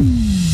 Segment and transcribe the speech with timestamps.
[0.00, 0.49] Mm-hmm.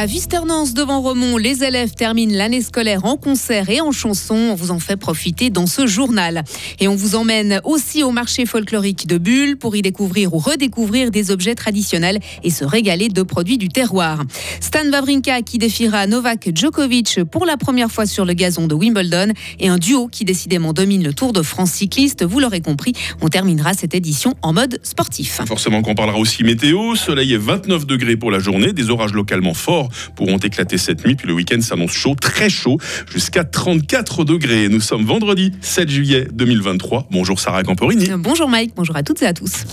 [0.00, 4.36] À Visternance devant Romont, les élèves terminent l'année scolaire en concert et en chanson.
[4.36, 6.44] On vous en fait profiter dans ce journal.
[6.78, 11.10] Et on vous emmène aussi au marché folklorique de Bulle pour y découvrir ou redécouvrir
[11.10, 14.22] des objets traditionnels et se régaler de produits du terroir.
[14.60, 19.32] Stan Wawrinka qui défiera Novak Djokovic pour la première fois sur le gazon de Wimbledon
[19.58, 22.24] et un duo qui décidément domine le Tour de France cycliste.
[22.24, 25.40] Vous l'aurez compris, on terminera cette édition en mode sportif.
[25.44, 26.94] Forcément qu'on parlera aussi météo.
[26.94, 31.14] Soleil et 29 degrés pour la journée, des orages localement forts pourront éclater cette nuit.
[31.14, 32.78] Puis le week-end s'annonce chaud, très chaud,
[33.12, 34.68] jusqu'à 34 degrés.
[34.68, 37.08] Nous sommes vendredi 7 juillet 2023.
[37.10, 38.08] Bonjour Sarah Camporini.
[38.16, 39.64] Bonjour Mike, bonjour à toutes et à tous.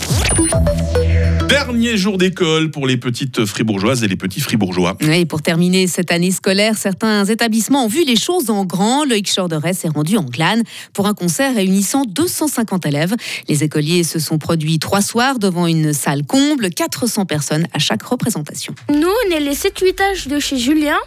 [1.66, 4.96] Dernier jour d'école pour les petites fribourgeoises et les petits fribourgeois.
[5.00, 9.04] Et pour terminer cette année scolaire, certains établissements ont vu les choses en grand.
[9.04, 13.16] Le Xorderet s'est rendu en glane pour un concert réunissant 250 élèves.
[13.48, 18.04] Les écoliers se sont produits trois soirs devant une salle comble, 400 personnes à chaque
[18.04, 18.72] représentation.
[18.88, 20.98] Nous, on est les 7-8 âges de chez Julien.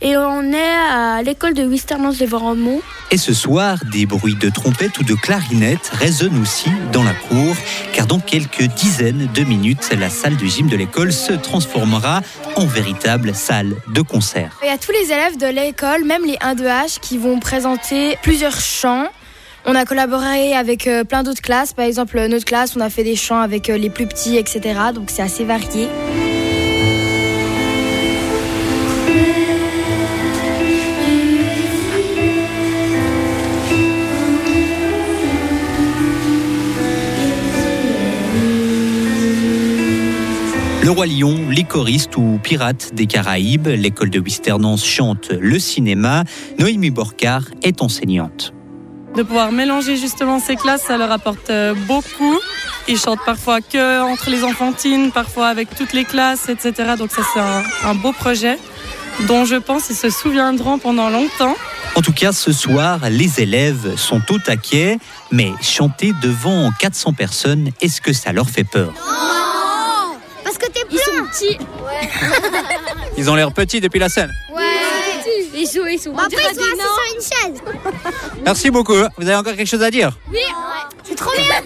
[0.00, 2.80] Et on est à l'école de Wisternance de Varomont.
[3.10, 7.56] Et ce soir, des bruits de trompettes ou de clarinettes résonnent aussi dans la cour,
[7.92, 12.20] car dans quelques dizaines de minutes, la salle du gym de l'école se transformera
[12.56, 14.58] en véritable salle de concert.
[14.62, 18.60] Il y a tous les élèves de l'école, même les 1-2H, qui vont présenter plusieurs
[18.60, 19.08] chants.
[19.64, 21.72] On a collaboré avec euh, plein d'autres classes.
[21.72, 24.60] Par exemple, notre classe, on a fait des chants avec euh, les plus petits, etc.
[24.94, 25.88] Donc c'est assez varié.
[40.88, 46.24] Le Roi Lion, les choristes ou pirates des Caraïbes, l'école de Wisternance chante le cinéma.
[46.58, 48.54] Noémie Borcar est enseignante.
[49.14, 52.38] De pouvoir mélanger justement ces classes, ça leur apporte euh, beaucoup.
[52.88, 56.94] Ils chantent parfois que entre les enfantines, parfois avec toutes les classes, etc.
[56.96, 58.58] Donc ça c'est un, un beau projet
[59.26, 61.54] dont je pense ils se souviendront pendant longtemps.
[61.96, 64.98] En tout cas, ce soir, les élèves sont au taquet,
[65.32, 68.94] mais chanter devant 400 personnes, est-ce que ça leur fait peur?
[73.16, 74.32] Ils ont l'air petits depuis la scène.
[74.54, 74.62] Ouais.
[75.54, 76.16] Ils sont, ils sont.
[76.16, 77.22] Après, ils sont assis sur une
[77.52, 77.62] chaise.
[78.44, 78.94] Merci beaucoup.
[79.16, 80.16] Vous avez encore quelque chose à dire?
[81.02, 81.62] C'est trop bien.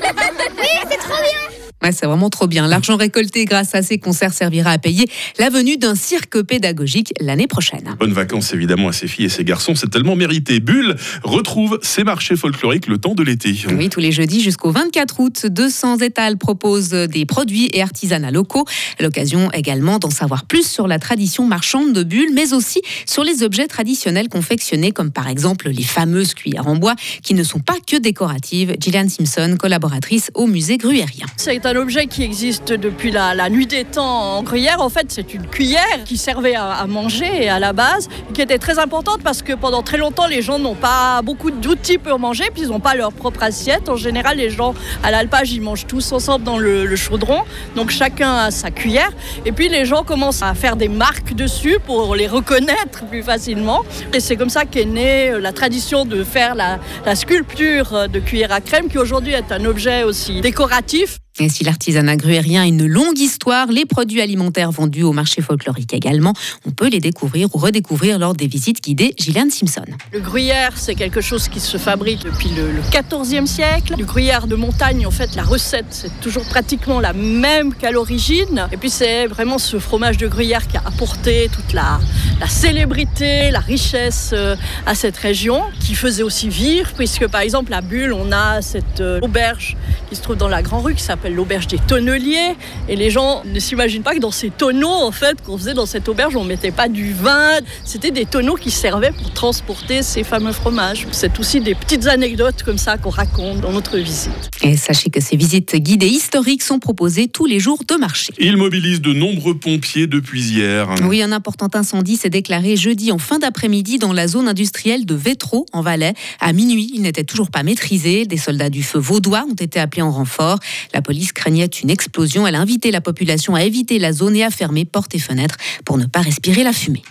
[0.58, 1.51] Oui, c'est trop bien.
[1.82, 2.68] Ouais, c'est vraiment trop bien.
[2.68, 5.06] L'argent récolté grâce à ces concerts servira à payer
[5.38, 7.96] la venue d'un cirque pédagogique l'année prochaine.
[7.98, 10.60] Bonnes vacances évidemment à ces filles et ces garçons, c'est tellement mérité.
[10.60, 13.54] Bulle retrouve ses marchés folkloriques le temps de l'été.
[13.76, 18.64] Oui, tous les jeudis jusqu'au 24 août, 200 étals proposent des produits et artisanats locaux.
[19.00, 23.42] L'occasion également d'en savoir plus sur la tradition marchande de Bulle, mais aussi sur les
[23.42, 27.76] objets traditionnels confectionnés, comme par exemple les fameuses cuillères en bois, qui ne sont pas
[27.86, 28.76] que décoratives.
[28.78, 31.26] Gillian Simpson, collaboratrice au musée Gruérien.
[31.72, 34.82] Un objet qui existe depuis la, nuit des temps en Gruyère.
[34.82, 38.78] En fait, c'est une cuillère qui servait à, manger à la base, qui était très
[38.78, 42.64] importante parce que pendant très longtemps, les gens n'ont pas beaucoup d'outils pour manger, puis
[42.64, 43.88] ils n'ont pas leur propre assiette.
[43.88, 47.40] En général, les gens à l'alpage, ils mangent tous ensemble dans le, chaudron,
[47.74, 49.10] donc chacun a sa cuillère.
[49.46, 53.80] Et puis les gens commencent à faire des marques dessus pour les reconnaître plus facilement.
[54.12, 58.60] Et c'est comme ça qu'est née la tradition de faire la sculpture de cuillère à
[58.60, 61.21] crème, qui aujourd'hui est un objet aussi décoratif.
[61.40, 65.94] Et si l'artisanat gruérien a une longue histoire, les produits alimentaires vendus au marché folklorique
[65.94, 66.34] également,
[66.66, 69.84] on peut les découvrir ou redécouvrir lors des visites guidées Gillian Simpson.
[70.12, 73.94] Le gruyère, c'est quelque chose qui se fabrique depuis le, 14e siècle.
[73.98, 78.68] Le gruyère de montagne, en fait, la recette, c'est toujours pratiquement la même qu'à l'origine.
[78.70, 81.98] Et puis, c'est vraiment ce fromage de gruyère qui a apporté toute la,
[82.40, 84.54] la célébrité, la richesse euh,
[84.84, 89.00] à cette région, qui faisait aussi vivre, puisque par exemple, à Bulle, on a cette
[89.00, 89.78] euh, auberge
[90.10, 92.56] qui se trouve dans la Grand Rue, qui s'appelle l'auberge des tonneliers.
[92.88, 95.86] Et les gens ne s'imaginent pas que dans ces tonneaux, en fait, qu'on faisait dans
[95.86, 97.58] cette auberge, on mettait pas du vin.
[97.84, 101.06] C'était des tonneaux qui servaient pour transporter ces fameux fromages.
[101.12, 104.50] C'est aussi des petites anecdotes comme ça qu'on raconte dans notre visite.
[104.62, 108.32] Et sachez que ces visites guidées historiques sont proposées tous les jours de marché.
[108.38, 110.88] Il mobilise de nombreux pompiers depuis hier.
[111.04, 115.14] Oui, un important incendie s'est déclaré jeudi en fin d'après-midi dans la zone industrielle de
[115.14, 116.14] Vétro, en Valais.
[116.40, 118.24] À minuit, il n'était toujours pas maîtrisé.
[118.24, 120.58] Des soldats du feu vaudois ont été appelés en renfort.
[120.94, 122.46] La police craignait une explosion.
[122.46, 122.60] Elle a
[122.90, 126.20] la population à éviter la zone et à fermer portes et fenêtres pour ne pas
[126.20, 127.02] respirer la fumée.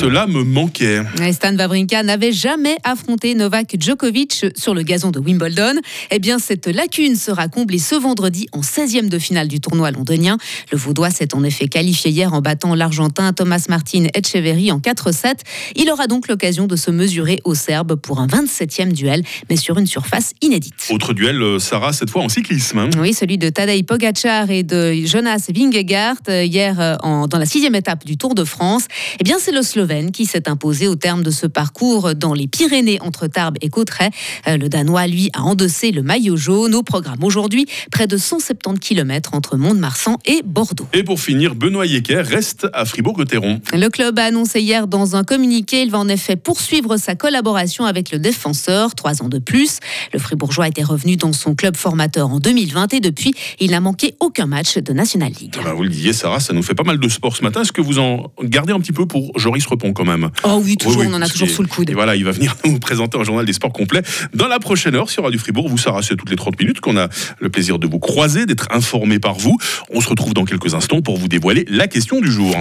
[0.00, 1.00] Cela me manquait.
[1.32, 5.74] Stan Wawrinka n'avait jamais affronté Novak Djokovic sur le gazon de Wimbledon.
[6.10, 10.36] Eh bien, cette lacune sera comblée ce vendredi en 16e de finale du tournoi londonien.
[10.72, 15.36] Le Vaudois s'est en effet qualifié hier en battant l'Argentin Thomas Martin Etcheverry en 4-7.
[15.76, 19.78] Il aura donc l'occasion de se mesurer aux Serbes pour un 27e duel, mais sur
[19.78, 20.74] une surface inédite.
[20.90, 22.78] Autre duel, euh, Sarah, cette fois en cyclisme.
[22.78, 22.90] hein.
[22.98, 27.46] Oui, celui de Tadej Pogacar et de Jonas Vingegaard euh, hier euh, en- dans la
[27.46, 28.86] sixième étape du Tour de France.
[29.20, 32.46] Eh bien, c'est le Slovène qui s'est imposé au terme de ce parcours dans les
[32.46, 34.10] Pyrénées entre Tarbes et Cauterets.
[34.48, 36.74] Euh, Le Danois, lui, a endossé le maillot jaune.
[36.74, 40.86] Au programme aujourd'hui, près de 170 km entre Mont-de-Marsan et Bordeaux.
[40.94, 43.60] Et pour finir, Benoît Yecker reste à Fribourg-Gotteron.
[43.74, 47.84] Le club a annoncé hier dans un communiqué, il va en effet poursuivre sa collaboration
[47.84, 49.80] avec le défenseur, trois ans de plus.
[50.14, 54.14] Le Fribourgeois était revenu dans son club formateur en 2020 et depuis, il n'a manqué
[54.20, 55.54] aucun match de National League.
[55.58, 57.60] Ah bah, vous le disiez, Sarah, ça nous fait pas mal de sport ce matin.
[57.60, 61.00] Est-ce que vous en gardez un petit peu pour Joris Quand même Oh oui, toujours,
[61.00, 61.90] Oui, oui, on en a toujours sous le coude.
[61.90, 64.02] Et voilà, il va venir nous présenter un journal des sports complet
[64.34, 65.68] dans la prochaine heure sur Radio Fribourg.
[65.68, 67.08] Vous, Sarah, c'est toutes les 30 minutes qu'on a
[67.40, 69.58] le plaisir de vous croiser, d'être informé par vous.
[69.92, 72.54] On se retrouve dans quelques instants pour vous dévoiler la question du jour.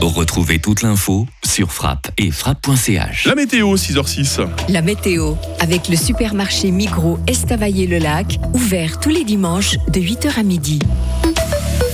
[0.00, 3.24] Retrouvez toute l'info sur frappe et frappe.ch.
[3.24, 4.46] La météo, 6h06.
[4.68, 10.78] La météo, avec le supermarché Migros Estavayer-le-Lac, ouvert tous les dimanches de 8h à midi.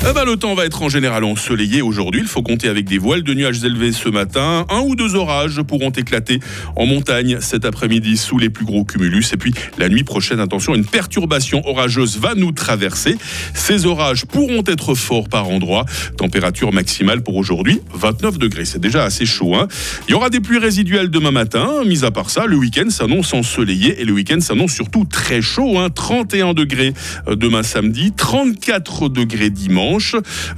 [0.02, 2.20] Ben, le temps va être en général ensoleillé aujourd'hui.
[2.23, 4.67] Il faut compter avec des voiles de nuages élevés ce matin.
[4.69, 6.41] Un ou deux orages pourront éclater
[6.76, 9.32] en montagne cet après-midi sous les plus gros cumulus.
[9.32, 13.17] Et puis la nuit prochaine, attention, une perturbation orageuse va nous traverser.
[13.55, 15.85] Ces orages pourront être forts par endroits.
[16.19, 18.64] Température maximale pour aujourd'hui, 29 degrés.
[18.64, 19.55] C'est déjà assez chaud.
[19.55, 19.69] hein.
[20.08, 21.85] Il y aura des pluies résiduelles demain matin.
[21.87, 25.79] Mis à part ça, le week-end s'annonce ensoleillé et le week-end s'annonce surtout très chaud.
[25.79, 25.88] hein.
[25.88, 26.93] 31 degrés
[27.29, 29.90] euh, demain samedi, 34 degrés dimanche.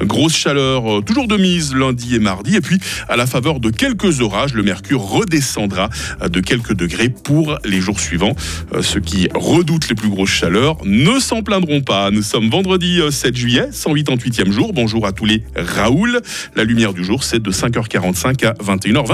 [0.01, 2.57] Grosse chaleur euh, toujours de mise lundi et mardi.
[2.57, 5.89] Et puis, à la faveur de quelques orages, le mercure redescendra
[6.21, 8.35] euh, de quelques degrés pour les jours suivants.
[8.75, 12.11] Euh, Ceux qui redoutent les plus grosses chaleurs ne s'en plaindront pas.
[12.11, 14.73] Nous sommes vendredi euh, 7 juillet, 188e jour.
[14.73, 16.21] Bonjour à tous les Raoul.
[16.57, 19.11] La lumière du jour, c'est de 5h45 à 21h20.